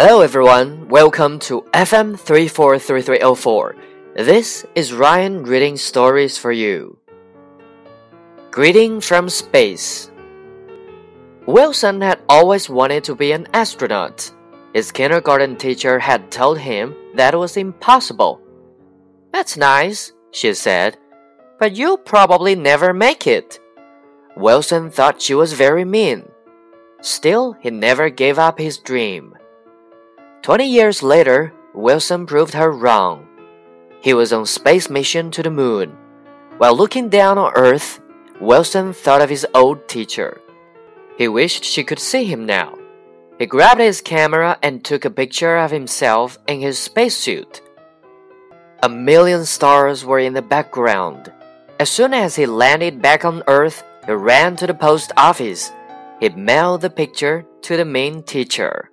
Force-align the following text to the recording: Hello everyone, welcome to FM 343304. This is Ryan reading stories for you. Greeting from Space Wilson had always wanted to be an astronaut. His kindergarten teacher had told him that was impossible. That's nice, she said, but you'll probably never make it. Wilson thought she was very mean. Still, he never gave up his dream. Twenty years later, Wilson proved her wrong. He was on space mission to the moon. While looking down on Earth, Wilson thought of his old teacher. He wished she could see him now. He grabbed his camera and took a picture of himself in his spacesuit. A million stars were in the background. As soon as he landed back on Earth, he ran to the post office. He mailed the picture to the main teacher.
Hello 0.00 0.20
everyone, 0.20 0.86
welcome 0.86 1.40
to 1.40 1.62
FM 1.74 2.16
343304. 2.16 3.74
This 4.14 4.64
is 4.76 4.92
Ryan 4.92 5.42
reading 5.42 5.76
stories 5.76 6.38
for 6.38 6.52
you. 6.52 6.96
Greeting 8.52 9.00
from 9.00 9.28
Space 9.28 10.12
Wilson 11.46 12.00
had 12.00 12.20
always 12.28 12.68
wanted 12.70 13.02
to 13.02 13.16
be 13.16 13.32
an 13.32 13.48
astronaut. 13.52 14.30
His 14.72 14.92
kindergarten 14.92 15.56
teacher 15.56 15.98
had 15.98 16.30
told 16.30 16.58
him 16.58 16.94
that 17.16 17.36
was 17.36 17.56
impossible. 17.56 18.40
That's 19.32 19.56
nice, 19.56 20.12
she 20.30 20.54
said, 20.54 20.96
but 21.58 21.74
you'll 21.74 21.98
probably 21.98 22.54
never 22.54 22.94
make 22.94 23.26
it. 23.26 23.58
Wilson 24.36 24.92
thought 24.92 25.20
she 25.20 25.34
was 25.34 25.54
very 25.54 25.84
mean. 25.84 26.22
Still, 27.00 27.54
he 27.54 27.70
never 27.70 28.08
gave 28.10 28.38
up 28.38 28.60
his 28.60 28.78
dream. 28.78 29.34
Twenty 30.42 30.66
years 30.66 31.02
later, 31.02 31.52
Wilson 31.74 32.26
proved 32.26 32.54
her 32.54 32.70
wrong. 32.70 33.26
He 34.00 34.14
was 34.14 34.32
on 34.32 34.46
space 34.46 34.88
mission 34.88 35.30
to 35.32 35.42
the 35.42 35.50
moon. 35.50 35.96
While 36.58 36.76
looking 36.76 37.08
down 37.08 37.38
on 37.38 37.52
Earth, 37.54 38.00
Wilson 38.40 38.92
thought 38.92 39.20
of 39.20 39.30
his 39.30 39.46
old 39.54 39.88
teacher. 39.88 40.40
He 41.18 41.28
wished 41.28 41.64
she 41.64 41.84
could 41.84 41.98
see 41.98 42.24
him 42.24 42.46
now. 42.46 42.78
He 43.38 43.46
grabbed 43.46 43.80
his 43.80 44.00
camera 44.00 44.58
and 44.62 44.84
took 44.84 45.04
a 45.04 45.10
picture 45.10 45.56
of 45.56 45.70
himself 45.70 46.38
in 46.46 46.60
his 46.60 46.78
spacesuit. 46.78 47.60
A 48.82 48.88
million 48.88 49.44
stars 49.44 50.04
were 50.04 50.20
in 50.20 50.34
the 50.34 50.42
background. 50.42 51.32
As 51.78 51.90
soon 51.90 52.14
as 52.14 52.36
he 52.36 52.46
landed 52.46 53.02
back 53.02 53.24
on 53.24 53.42
Earth, 53.46 53.82
he 54.06 54.12
ran 54.12 54.56
to 54.56 54.66
the 54.66 54.74
post 54.74 55.12
office. 55.16 55.70
He 56.20 56.28
mailed 56.30 56.80
the 56.80 56.90
picture 56.90 57.44
to 57.62 57.76
the 57.76 57.84
main 57.84 58.22
teacher. 58.22 58.90